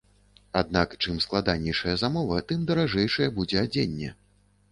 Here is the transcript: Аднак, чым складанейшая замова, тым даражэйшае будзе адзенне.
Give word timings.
Аднак, 0.61 0.93
чым 1.03 1.17
складанейшая 1.25 1.93
замова, 2.03 2.39
тым 2.51 2.63
даражэйшае 2.71 3.27
будзе 3.37 3.57
адзенне. 3.65 4.09